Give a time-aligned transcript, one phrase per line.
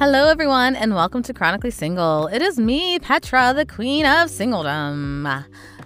[0.00, 2.26] Hello, everyone, and welcome to Chronically Single.
[2.28, 5.26] It is me, Petra, the queen of singledom.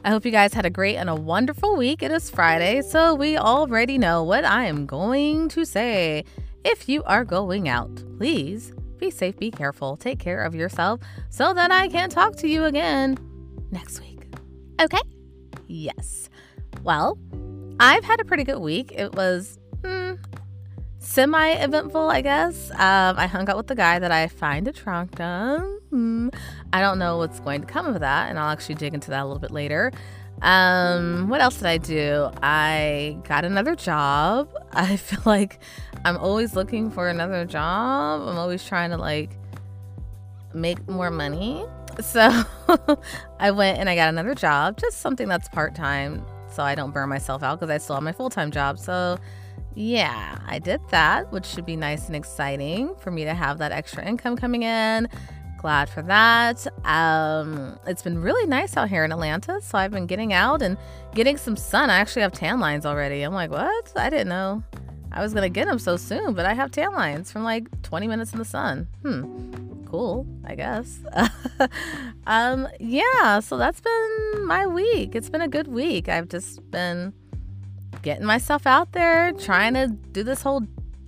[0.04, 2.00] I hope you guys had a great and a wonderful week.
[2.00, 6.24] It is Friday, so we already know what I am going to say.
[6.64, 11.52] If you are going out, please be safe, be careful, take care of yourself so
[11.52, 13.18] that I can talk to you again
[13.72, 14.28] next week.
[14.80, 15.02] Okay?
[15.66, 16.30] Yes.
[16.84, 17.18] Well,
[17.80, 18.92] I've had a pretty good week.
[18.94, 19.58] It was
[21.04, 22.70] semi eventful, I guess.
[22.72, 25.60] Um, I hung out with the guy that I find attractive.
[25.90, 26.30] Hmm.
[26.72, 29.22] I don't know what's going to come of that, and I'll actually dig into that
[29.22, 29.92] a little bit later.
[30.42, 32.30] Um, what else did I do?
[32.42, 34.50] I got another job.
[34.72, 35.60] I feel like
[36.04, 38.26] I'm always looking for another job.
[38.26, 39.30] I'm always trying to like
[40.52, 41.64] make more money.
[42.02, 42.28] So
[43.38, 46.90] I went and I got another job, just something that's part time, so I don't
[46.90, 48.80] burn myself out because I still have my full time job.
[48.80, 49.16] So
[49.74, 53.72] yeah, I did that, which should be nice and exciting for me to have that
[53.72, 55.08] extra income coming in.
[55.58, 56.66] Glad for that.
[56.84, 60.76] Um, it's been really nice out here in Atlanta, so I've been getting out and
[61.14, 61.90] getting some sun.
[61.90, 63.22] I actually have tan lines already.
[63.22, 63.92] I'm like, what?
[63.96, 64.62] I didn't know
[65.10, 68.08] I was gonna get them so soon, but I have tan lines from like 20
[68.08, 68.88] minutes in the sun.
[69.02, 70.98] Hmm cool, I guess.
[72.26, 75.14] um, yeah, so that's been my week.
[75.14, 76.08] It's been a good week.
[76.08, 77.12] I've just been
[78.02, 80.62] getting myself out there, trying to do this whole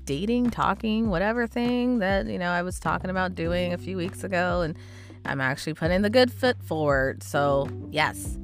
[0.05, 4.25] dating, talking, whatever thing that, you know, I was talking about doing a few weeks
[4.25, 4.63] ago.
[4.63, 4.77] And
[5.25, 7.23] I'm actually putting the good foot forward.
[7.23, 8.39] So, yes,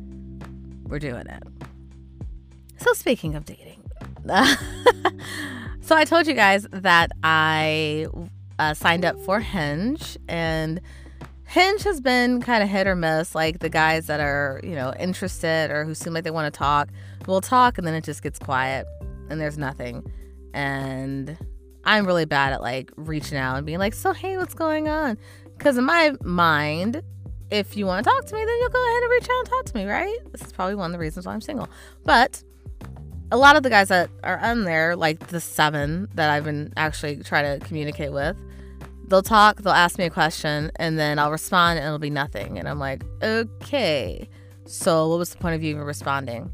[0.85, 1.43] we're doing it.
[2.79, 3.83] So, speaking of dating,
[5.81, 8.07] so I told you guys that I
[8.59, 10.81] uh, signed up for Hinge, and
[11.53, 13.35] Hinge has been kind of hit or miss.
[13.35, 16.59] Like the guys that are, you know, interested or who seem like they want to
[16.59, 16.89] talk
[17.27, 18.87] will talk, and then it just gets quiet
[19.29, 20.11] and there's nothing.
[20.55, 21.37] And
[21.85, 25.19] I'm really bad at like reaching out and being like, so hey, what's going on?
[25.59, 27.03] Because in my mind,
[27.51, 29.49] if you want to talk to me, then you'll go ahead and reach out and
[29.51, 30.19] talk to me, right?
[30.33, 31.69] This is probably one of the reasons why I'm single.
[32.07, 32.43] But
[33.31, 36.73] a lot of the guys that are on there, like the seven that I've been
[36.79, 38.39] actually trying to communicate with,
[39.13, 42.59] they'll talk, they'll ask me a question, and then I'll respond and it'll be nothing.
[42.59, 44.27] And I'm like, okay,
[44.65, 46.51] so what was the point of you even responding?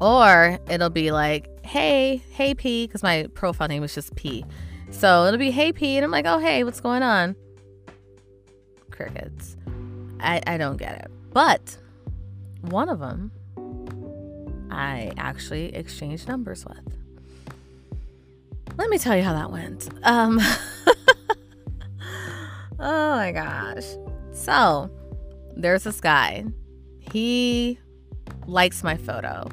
[0.00, 4.44] Or it'll be like, hey, hey P, because my profile name is just P.
[4.90, 7.36] So it'll be hey P, and I'm like, oh hey, what's going on?
[8.90, 9.56] Crickets.
[10.18, 11.10] I, I don't get it.
[11.32, 11.78] But
[12.62, 13.30] one of them
[14.72, 16.98] I actually exchanged numbers with.
[18.76, 19.88] Let me tell you how that went.
[20.02, 20.40] Um,
[22.80, 23.84] Oh my gosh.
[24.32, 24.90] So
[25.56, 26.44] there's this guy.
[26.98, 27.78] He
[28.46, 29.48] likes my photo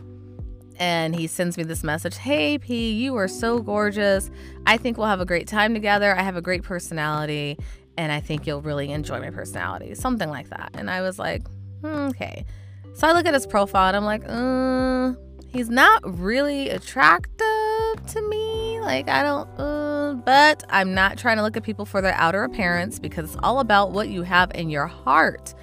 [0.78, 4.30] and he sends me this message Hey, P, you are so gorgeous.
[4.68, 6.16] I think we'll have a great time together.
[6.16, 7.58] I have a great personality
[7.97, 9.96] and I think you'll really enjoy my personality.
[9.96, 10.72] Something like that.
[10.74, 11.47] And I was like,
[11.81, 12.46] hmm, okay.
[12.94, 18.22] So I look at his profile and I'm like, uh, he's not really attractive to
[18.30, 18.80] me.
[18.81, 22.44] Like, I don't, uh, but I'm not trying to look at people for their outer
[22.44, 25.54] appearance because it's all about what you have in your heart.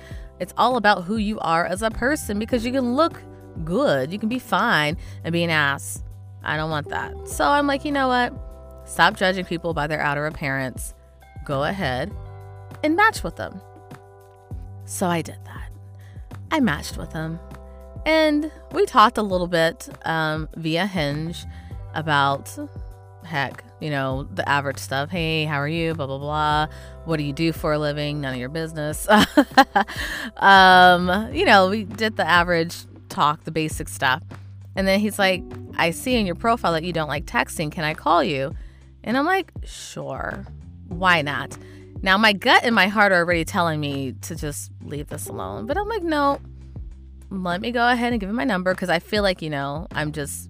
[0.41, 3.23] It's all about who you are as a person because you can look
[3.65, 6.03] good, you can be fine and be an ass.
[6.43, 7.29] I don't want that.
[7.29, 8.33] So I'm like, you know what?
[8.85, 10.95] Stop judging people by their outer appearance.
[11.45, 12.13] Go ahead
[12.83, 13.61] and match with them.
[14.85, 15.71] So I did that.
[16.51, 17.39] I matched with him.
[18.05, 21.47] And we talked a little bit um, via Hinge
[21.95, 22.51] about
[23.25, 25.10] heck, you know, the average stuff.
[25.10, 25.93] Hey, how are you?
[25.94, 26.69] Blah, blah, blah.
[27.04, 28.20] What do you do for a living?
[28.20, 29.09] None of your business.
[30.37, 32.76] um, you know, we did the average
[33.09, 34.22] talk, the basic stuff.
[34.76, 35.43] And then he's like,
[35.76, 37.72] I see in your profile that you don't like texting.
[37.72, 38.54] Can I call you?
[39.03, 40.47] And I'm like, sure.
[40.87, 41.59] Why not?
[42.03, 45.66] Now, my gut and my heart are already telling me to just leave this alone.
[45.66, 46.41] But I'm like, no,
[47.31, 49.88] let me go ahead and give him my number because I feel like, you know,
[49.91, 50.49] I'm just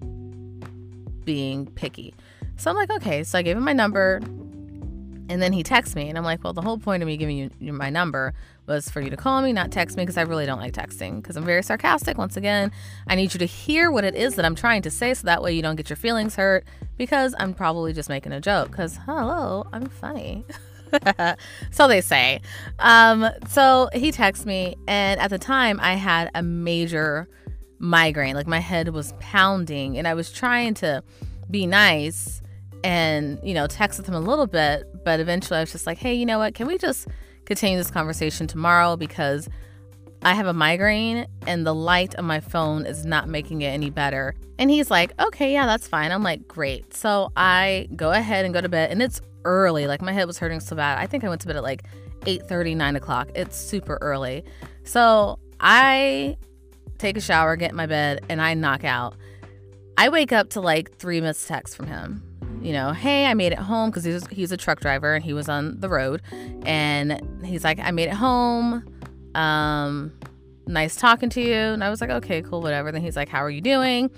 [1.25, 2.13] being picky.
[2.57, 3.23] So I'm like, okay.
[3.23, 4.21] So I gave him my number.
[5.29, 7.49] And then he texts me, and I'm like, well, the whole point of me giving
[7.59, 8.33] you my number
[8.67, 11.21] was for you to call me, not text me, because I really don't like texting,
[11.21, 12.17] because I'm very sarcastic.
[12.17, 12.73] Once again,
[13.07, 15.41] I need you to hear what it is that I'm trying to say, so that
[15.41, 16.65] way you don't get your feelings hurt,
[16.97, 18.71] because I'm probably just making a joke.
[18.71, 20.45] Because hello, I'm funny.
[21.71, 22.41] so they say.
[22.79, 27.29] Um, so he texts me, and at the time, I had a major
[27.79, 28.35] migraine.
[28.35, 31.01] Like my head was pounding, and I was trying to
[31.49, 32.41] be nice
[32.83, 35.03] and, you know, text with him a little bit.
[35.03, 36.53] But eventually I was just like, hey, you know what?
[36.53, 37.07] Can we just
[37.45, 38.95] continue this conversation tomorrow?
[38.95, 39.47] Because
[40.25, 43.89] I have a migraine and the light on my phone is not making it any
[43.89, 44.35] better.
[44.57, 46.11] And he's like, okay, yeah, that's fine.
[46.11, 46.93] I'm like, great.
[46.93, 49.87] So I go ahead and go to bed, and it's early.
[49.87, 50.97] Like my head was hurting so bad.
[50.97, 51.83] I think I went to bed at like
[52.25, 53.29] 8 30, 9 o'clock.
[53.35, 54.45] It's super early.
[54.83, 56.37] So I
[56.97, 59.15] take a shower, get in my bed, and I knock out.
[59.97, 62.23] I wake up to like three missed texts from him.
[62.63, 65.33] You know, hey, I made it home because he's he's a truck driver and he
[65.33, 66.21] was on the road,
[66.65, 68.87] and he's like, I made it home.
[69.35, 70.13] Um,
[70.65, 71.55] nice talking to you.
[71.55, 72.91] And I was like, okay, cool, whatever.
[72.91, 74.09] Then he's like, how are you doing?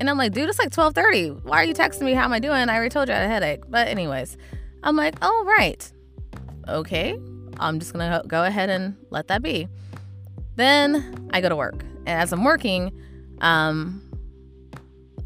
[0.00, 1.44] And I'm like, dude, it's like 12:30.
[1.44, 2.14] Why are you texting me?
[2.14, 2.68] How am I doing?
[2.68, 3.62] I already told you I had a headache.
[3.68, 4.36] But anyways,
[4.82, 5.88] I'm like, oh right,
[6.68, 7.18] okay.
[7.60, 9.68] I'm just gonna go ahead and let that be.
[10.56, 12.92] Then I go to work, and as I'm working,
[13.40, 14.02] um,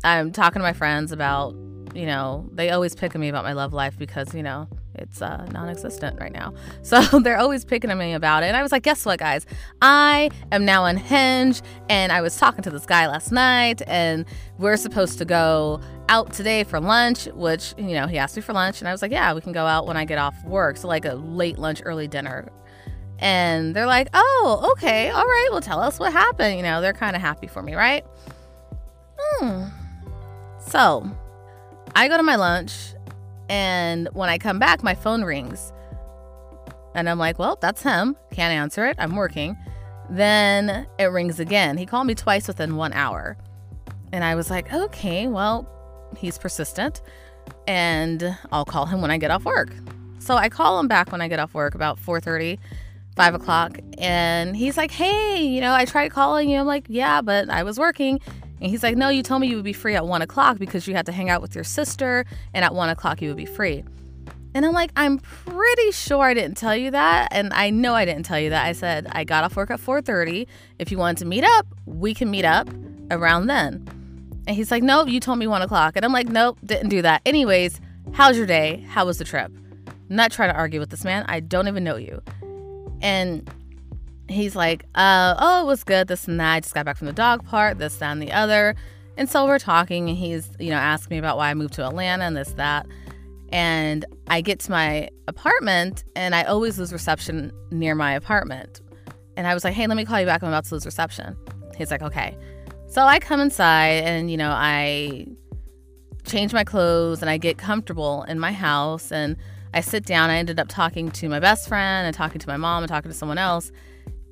[0.05, 1.55] I'm talking to my friends about,
[1.95, 5.23] you know, they always pick on me about my love life because you know it's
[5.23, 6.55] uh, non-existent right now.
[6.83, 8.47] So they're always picking on me about it.
[8.47, 9.45] And I was like, guess what, guys?
[9.83, 14.25] I am now unhinged, and I was talking to this guy last night, and
[14.59, 17.27] we're supposed to go out today for lunch.
[17.27, 19.53] Which you know, he asked me for lunch, and I was like, yeah, we can
[19.53, 20.77] go out when I get off work.
[20.79, 22.49] So like a late lunch, early dinner.
[23.21, 25.49] And they're like, oh, okay, all right.
[25.51, 26.57] Well, tell us what happened.
[26.57, 28.05] You know, they're kind of happy for me, right?
[29.19, 29.65] Hmm.
[30.61, 31.11] So
[31.99, 32.95] I go to my lunch
[33.49, 35.73] and when I come back, my phone rings.
[36.95, 38.15] And I'm like, well, that's him.
[38.31, 38.95] Can't answer it.
[39.01, 39.57] I'm working.
[40.09, 41.77] Then it rings again.
[41.77, 43.37] He called me twice within one hour.
[44.13, 45.69] And I was like, okay, well,
[46.17, 47.03] he's persistent.
[47.67, 49.73] And I'll call him when I get off work.
[50.21, 52.61] So I call him back when I get off work about 4:30,
[53.17, 53.77] 5 o'clock.
[53.99, 56.61] And he's like, hey, you know, I tried calling you.
[56.61, 58.21] I'm like, yeah, but I was working.
[58.61, 60.87] And he's like, No, you told me you would be free at one o'clock because
[60.87, 62.25] you had to hang out with your sister,
[62.55, 63.85] and at one o'clock you would be free.
[64.55, 67.29] And I'm like, I'm pretty sure I didn't tell you that.
[67.31, 68.65] And I know I didn't tell you that.
[68.65, 70.47] I said I got off work at 4:30.
[70.79, 72.69] If you wanted to meet up, we can meet up
[73.11, 73.87] around then.
[74.47, 75.95] And he's like, Nope, you told me one o'clock.
[75.97, 77.23] And I'm like, Nope, didn't do that.
[77.27, 77.81] Anyways,
[78.13, 78.85] how's your day?
[78.89, 79.53] How was the trip?
[80.11, 81.25] I'm not trying to argue with this man.
[81.29, 82.23] I don't even know you.
[83.03, 83.49] And
[84.29, 86.55] he's like, uh, oh, it was good, this and that.
[86.55, 88.75] I just got back from the dog park, this, that, and the other.
[89.17, 91.87] And so we're talking, and he's, you know, asking me about why I moved to
[91.87, 92.87] Atlanta and this, that.
[93.51, 98.81] And I get to my apartment, and I always lose reception near my apartment.
[99.37, 100.43] And I was like, hey, let me call you back.
[100.43, 101.37] I'm about to lose reception.
[101.77, 102.37] He's like, okay.
[102.87, 105.27] So I come inside, and, you know, I
[106.25, 109.11] change my clothes and I get comfortable in my house.
[109.11, 109.37] And
[109.73, 110.31] I sit down.
[110.31, 113.11] I ended up talking to my best friend and talking to my mom and talking
[113.11, 113.73] to someone else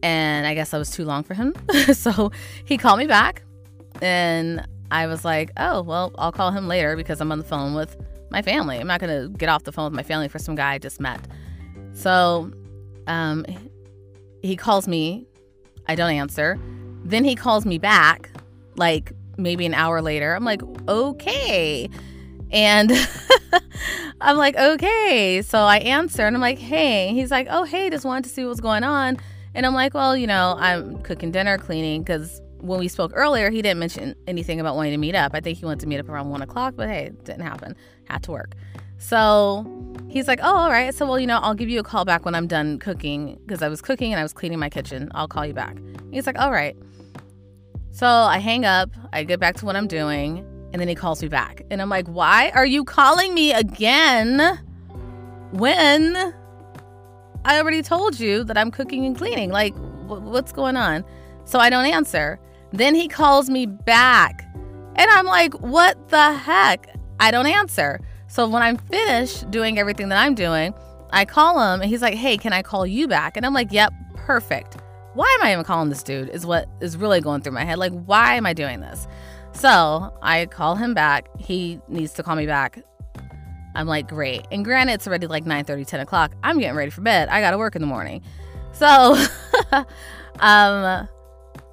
[0.07, 1.53] and I guess I was too long for him.
[1.93, 2.31] so
[2.65, 3.43] he called me back
[4.01, 7.75] and I was like, oh, well, I'll call him later because I'm on the phone
[7.75, 7.97] with
[8.31, 8.79] my family.
[8.79, 10.79] I'm not going to get off the phone with my family for some guy I
[10.79, 11.21] just met.
[11.93, 12.53] So
[13.09, 13.45] um,
[14.43, 15.27] he calls me.
[15.89, 16.57] I don't answer.
[17.03, 18.31] Then he calls me back,
[18.77, 20.35] like maybe an hour later.
[20.35, 21.91] I'm like, okay.
[22.53, 22.93] And
[24.21, 25.43] I'm like, okay.
[25.43, 27.13] So I answer and I'm like, hey.
[27.13, 29.19] He's like, oh, hey, just wanted to see what's going on.
[29.57, 33.51] And I'm like, well, you know, I'm cooking dinner, cleaning, because when we spoke earlier,
[33.51, 35.33] he didn't mention anything about wanting to meet up.
[35.35, 37.75] I think he wanted to meet up around one o'clock, but hey, it didn't happen.
[38.05, 38.55] Had to work.
[38.99, 39.65] So
[40.09, 40.95] he's like, oh, all right.
[40.95, 43.63] So, well, you know, I'll give you a call back when I'm done cooking because
[43.63, 45.11] I was cooking and I was cleaning my kitchen.
[45.15, 45.79] I'll call you back.
[46.13, 46.77] He's like, all right.
[47.93, 50.41] So I hang up, I get back to what I'm doing,
[50.73, 51.63] and then he calls me back.
[51.71, 54.61] And I'm like, why are you calling me again
[55.53, 56.35] when
[57.47, 59.53] I already told you that I'm cooking and cleaning.
[59.53, 59.73] Like,
[60.09, 61.05] what's going on?
[61.45, 62.41] So I don't answer.
[62.73, 64.45] Then he calls me back.
[64.97, 66.89] And I'm like, what the heck?
[67.21, 68.01] I don't answer.
[68.27, 70.75] So when I'm finished doing everything that I'm doing,
[71.11, 73.37] I call him and he's like, hey, can I call you back?
[73.37, 74.79] And I'm like, yep, perfect.
[75.15, 76.31] Why am I even calling this dude?
[76.31, 77.79] Is what is really going through my head.
[77.79, 79.07] Like, why am I doing this?
[79.53, 81.29] So I call him back.
[81.39, 82.83] He needs to call me back
[83.77, 84.47] I'm like, great.
[84.51, 86.33] And granted, it's already like 9 30, 10 o'clock.
[86.43, 87.29] I'm getting ready for bed.
[87.29, 88.23] I got to work in the morning.
[88.73, 89.23] So,
[90.41, 91.09] um,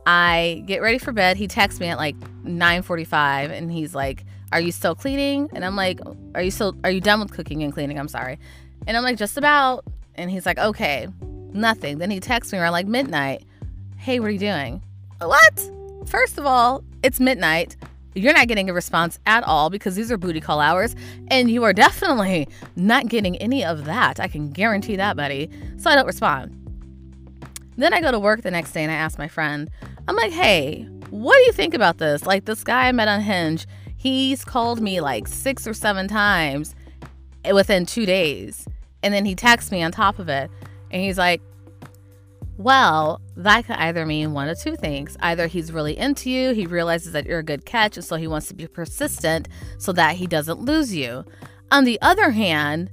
[0.05, 1.38] I get ready for bed.
[1.38, 5.77] He texts me at like 9:45 and he's like, "Are you still cleaning?" And I'm
[5.77, 6.01] like,
[6.36, 8.38] "Are you still are you done with cooking and cleaning?" I'm sorry.
[8.86, 11.07] And I'm like, "Just about." And he's like, "Okay."
[11.53, 12.00] Nothing.
[12.00, 13.43] Then he texts me around like midnight.
[13.98, 14.81] "Hey, what are you doing?"
[15.19, 15.69] What?
[16.05, 17.77] First of all, it's midnight
[18.15, 20.96] you're not getting a response at all because these are booty call hours,
[21.29, 24.20] and you are definitely not getting any of that.
[24.20, 25.50] I can guarantee that, buddy.
[25.77, 26.60] So I don't respond.
[27.75, 29.70] Then I go to work the next day and I ask my friend,
[30.08, 32.25] I'm like, hey, what do you think about this?
[32.25, 33.65] Like, this guy I met on Hinge,
[33.98, 36.75] he's called me like six or seven times
[37.51, 38.67] within two days.
[39.01, 40.51] And then he texts me on top of it.
[40.91, 41.41] And he's like,
[42.57, 45.17] well, that could either mean one of two things.
[45.22, 48.27] Either he's really into you, he realizes that you're a good catch, and so he
[48.27, 49.48] wants to be persistent
[49.79, 51.25] so that he doesn't lose you.
[51.72, 52.91] On the other hand,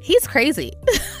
[0.00, 0.72] he's crazy.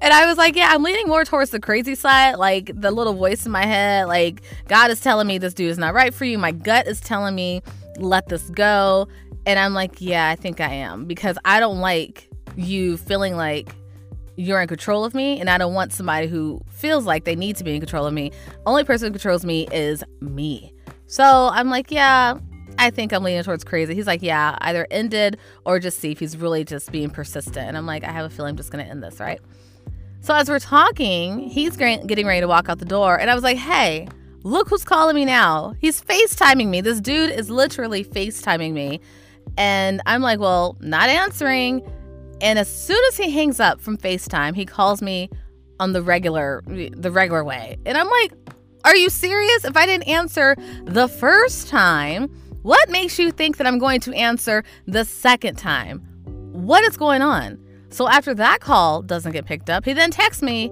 [0.00, 2.36] and I was like, yeah, I'm leaning more towards the crazy side.
[2.36, 5.78] Like the little voice in my head, like God is telling me this dude is
[5.78, 6.38] not right for you.
[6.38, 7.62] My gut is telling me
[7.96, 9.08] let this go.
[9.46, 13.74] And I'm like, yeah, I think I am because I don't like you feeling like
[14.38, 17.56] you're in control of me and I don't want somebody who feels like they need
[17.56, 18.30] to be in control of me.
[18.66, 20.72] Only person who controls me is me.
[21.08, 22.38] So I'm like, yeah,
[22.78, 23.96] I think I'm leaning towards crazy.
[23.96, 27.66] He's like, yeah, either ended or just see if he's really just being persistent.
[27.66, 29.40] And I'm like, I have a feeling I'm just going to end this, right?
[30.20, 33.18] So as we're talking, he's getting ready to walk out the door.
[33.18, 34.06] And I was like, hey,
[34.44, 35.74] look who's calling me now.
[35.80, 36.80] He's FaceTiming me.
[36.80, 39.00] This dude is literally FaceTiming me.
[39.56, 41.82] And I'm like, well, not answering.
[42.40, 45.30] And as soon as he hangs up from FaceTime, he calls me
[45.80, 47.76] on the regular the regular way.
[47.86, 48.32] And I'm like,
[48.84, 49.64] are you serious?
[49.64, 52.28] If I didn't answer the first time,
[52.62, 56.00] what makes you think that I'm going to answer the second time?
[56.52, 57.58] What is going on?
[57.90, 60.70] So after that call doesn't get picked up, he then texts me,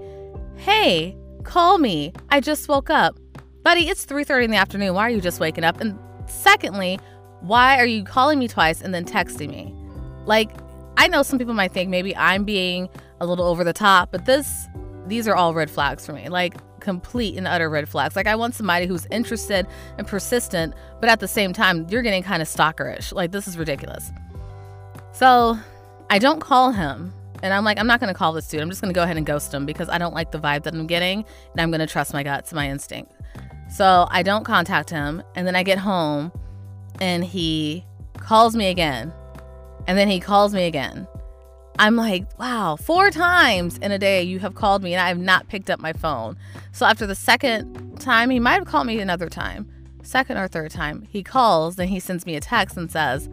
[0.57, 2.13] "Hey, call me.
[2.31, 3.19] I just woke up."
[3.63, 4.95] Buddy, it's 3:30 in the afternoon.
[4.95, 5.81] Why are you just waking up?
[5.81, 7.01] And secondly,
[7.41, 9.75] why are you calling me twice and then texting me?
[10.27, 10.51] Like,
[10.97, 12.89] I know some people might think maybe I'm being
[13.21, 14.69] a little over the top, but this
[15.07, 16.29] these are all red flags for me.
[16.29, 18.17] Like complete and utter red flags.
[18.17, 19.67] Like I want somebody who's interested
[19.99, 23.13] and persistent, but at the same time, you're getting kind of stalkerish.
[23.13, 24.11] Like this is ridiculous.
[25.13, 25.59] So
[26.11, 27.13] I don't call him.
[27.43, 28.61] And I'm like, I'm not going to call this dude.
[28.61, 30.63] I'm just going to go ahead and ghost him because I don't like the vibe
[30.63, 31.25] that I'm getting.
[31.53, 33.13] And I'm going to trust my guts, my instinct.
[33.71, 35.23] So I don't contact him.
[35.35, 36.33] And then I get home
[37.01, 37.85] and he
[38.19, 39.13] calls me again.
[39.87, 41.07] And then he calls me again.
[41.79, 45.19] I'm like, wow, four times in a day you have called me and I have
[45.19, 46.37] not picked up my phone.
[46.73, 49.71] So after the second time, he might have called me another time,
[50.03, 53.29] second or third time, he calls, then he sends me a text and says,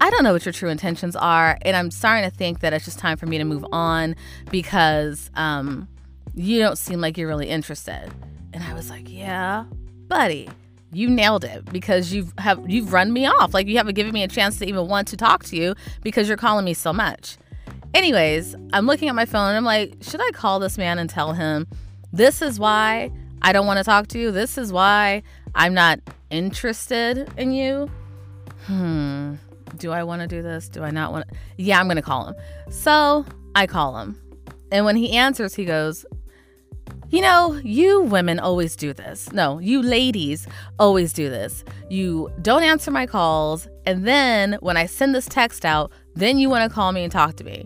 [0.00, 1.58] I don't know what your true intentions are.
[1.62, 4.16] And I'm starting to think that it's just time for me to move on
[4.50, 5.88] because um,
[6.34, 8.10] you don't seem like you're really interested.
[8.52, 9.64] And I was like, yeah,
[10.06, 10.48] buddy
[10.92, 14.22] you nailed it because you've have you've run me off like you haven't given me
[14.22, 17.36] a chance to even want to talk to you because you're calling me so much
[17.94, 21.08] Anyways, I'm looking at my phone and I'm like, should I call this man and
[21.08, 21.66] tell him
[22.12, 24.30] this is why I don't want to talk to you?
[24.30, 25.22] This is why
[25.54, 27.90] I'm not interested in you?
[28.66, 29.36] Hmm.
[29.76, 30.68] Do I want to do this?
[30.68, 31.34] Do I not want to?
[31.56, 32.34] Yeah, I'm going to call him.
[32.70, 34.20] So I call him.
[34.70, 36.04] And when he answers, he goes,
[37.10, 39.32] You know, you women always do this.
[39.32, 40.46] No, you ladies
[40.78, 41.64] always do this.
[41.88, 43.66] You don't answer my calls.
[43.86, 47.10] And then when I send this text out, then you want to call me and
[47.10, 47.64] talk to me.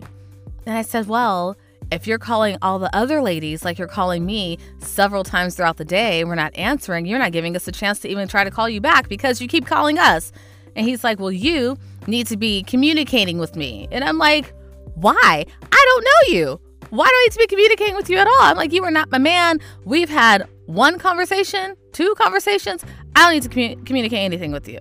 [0.65, 1.57] And I said, Well,
[1.91, 5.83] if you're calling all the other ladies like you're calling me several times throughout the
[5.83, 8.69] day, we're not answering, you're not giving us a chance to even try to call
[8.69, 10.31] you back because you keep calling us.
[10.77, 11.75] And he's like, Well, you
[12.07, 13.89] need to be communicating with me.
[13.91, 14.53] And I'm like,
[14.95, 15.45] Why?
[15.69, 16.61] I don't know you.
[16.89, 18.41] Why do I need to be communicating with you at all?
[18.41, 19.59] I'm like, You are not my man.
[19.85, 22.83] We've had one conversation, two conversations.
[23.15, 24.79] I don't need to commu- communicate anything with you.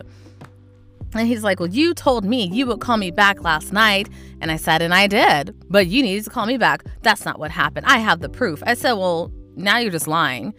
[1.15, 4.09] And he's like, Well, you told me you would call me back last night.
[4.41, 6.85] And I said, And I did, but you needed to call me back.
[7.03, 7.87] That's not what happened.
[7.87, 8.63] I have the proof.
[8.67, 10.55] I said, Well, now you're just lying.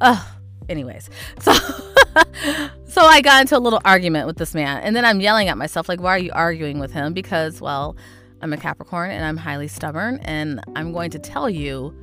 [0.00, 0.24] Ugh.
[0.68, 1.08] Anyways,
[1.40, 1.54] so
[2.86, 5.56] so I got into a little argument with this man, and then I'm yelling at
[5.56, 7.12] myself, like, why are you arguing with him?
[7.12, 7.96] Because, well,
[8.40, 11.94] I'm a Capricorn and I'm highly stubborn, and I'm going to tell you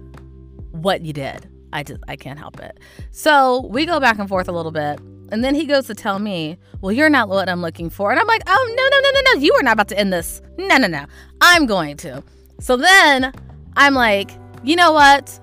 [0.71, 1.49] what you did.
[1.73, 2.79] I just I can't help it.
[3.11, 4.99] So we go back and forth a little bit.
[5.31, 8.11] And then he goes to tell me, Well, you're not what I'm looking for.
[8.11, 9.45] And I'm like, Oh, no, no, no, no, no.
[9.45, 10.41] You are not about to end this.
[10.57, 11.05] No, no, no.
[11.41, 12.23] I'm going to.
[12.59, 13.33] So then
[13.75, 14.31] I'm like,
[14.63, 15.39] You know what?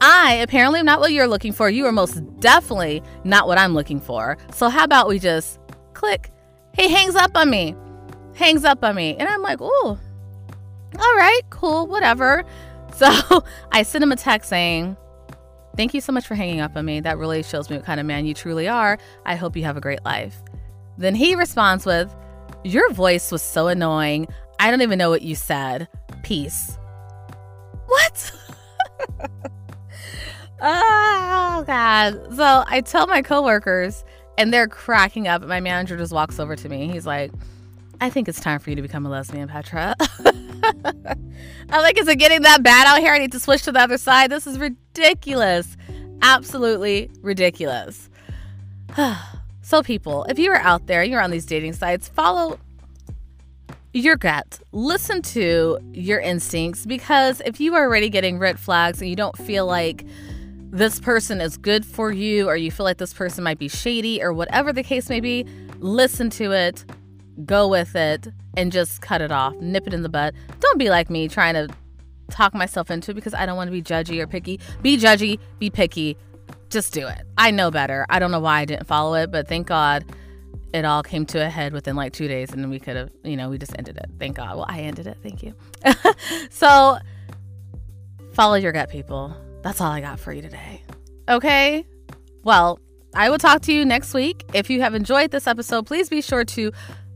[0.00, 1.68] I apparently am not what you're looking for.
[1.68, 4.38] You are most definitely not what I'm looking for.
[4.52, 5.58] So how about we just
[5.92, 6.30] click?
[6.74, 7.76] He hangs up on me.
[8.34, 9.16] Hangs up on me.
[9.16, 9.98] And I'm like, Oh,
[11.00, 12.44] all right, cool, whatever.
[12.96, 14.96] So I sent him a text saying,
[15.76, 17.00] Thank you so much for hanging up on me.
[17.00, 18.98] That really shows me what kind of man you truly are.
[19.24, 20.36] I hope you have a great life.
[20.98, 22.14] Then he responds with,
[22.64, 24.26] Your voice was so annoying.
[24.58, 25.88] I don't even know what you said.
[26.22, 26.76] Peace.
[27.86, 28.32] What?
[30.60, 32.36] oh, God.
[32.36, 34.04] So I tell my coworkers,
[34.36, 35.42] and they're cracking up.
[35.42, 36.88] My manager just walks over to me.
[36.88, 37.32] He's like,
[38.00, 39.94] I think it's time for you to become a lesbian, Petra.
[41.72, 43.12] I'm like, is it getting that bad out here?
[43.12, 44.30] I need to switch to the other side.
[44.30, 45.76] This is ridiculous.
[46.20, 48.10] Absolutely ridiculous.
[49.62, 52.58] so, people, if you are out there, you're on these dating sites, follow
[53.92, 54.60] your gut.
[54.72, 59.36] Listen to your instincts because if you are already getting red flags and you don't
[59.36, 60.04] feel like
[60.72, 64.22] this person is good for you or you feel like this person might be shady
[64.22, 65.44] or whatever the case may be,
[65.78, 66.84] listen to it
[67.46, 70.34] go with it and just cut it off, nip it in the bud.
[70.60, 71.68] Don't be like me trying to
[72.30, 74.60] talk myself into it because I don't want to be judgy or picky.
[74.82, 76.16] Be judgy, be picky.
[76.68, 77.22] Just do it.
[77.36, 78.06] I know better.
[78.08, 80.04] I don't know why I didn't follow it, but thank God
[80.72, 83.36] it all came to a head within like two days and we could have, you
[83.36, 84.06] know, we just ended it.
[84.18, 84.56] Thank God.
[84.56, 85.18] Well, I ended it.
[85.22, 85.54] Thank you.
[86.50, 86.98] so
[88.32, 89.34] follow your gut, people.
[89.62, 90.82] That's all I got for you today.
[91.28, 91.84] Okay.
[92.44, 92.78] Well,
[93.14, 94.44] I will talk to you next week.
[94.54, 96.72] If you have enjoyed this episode, please be sure to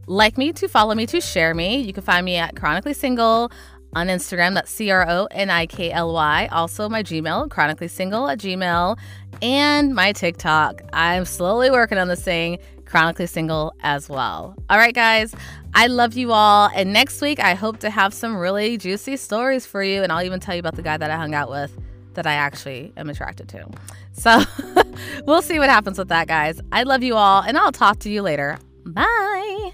[0.06, 1.80] like me, to follow me, to share me.
[1.80, 3.50] You can find me at Chronically Single
[3.94, 4.54] on Instagram.
[4.54, 6.48] That's C R O N I K L Y.
[6.52, 8.98] Also, my Gmail, chronically single at Gmail,
[9.42, 10.82] and my TikTok.
[10.92, 14.54] I'm slowly working on this thing, chronically single as well.
[14.68, 15.34] All right, guys,
[15.74, 16.70] I love you all.
[16.74, 20.02] And next week, I hope to have some really juicy stories for you.
[20.02, 21.76] And I'll even tell you about the guy that I hung out with
[22.14, 23.68] that I actually am attracted to.
[24.12, 24.42] So
[25.26, 26.60] we'll see what happens with that, guys.
[26.70, 28.58] I love you all, and I'll talk to you later.
[28.86, 29.72] Bye.